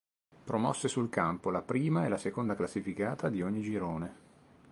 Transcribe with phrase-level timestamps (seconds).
[0.43, 4.15] Promosse sul campo la prima e la seconda classificata di ogni girone.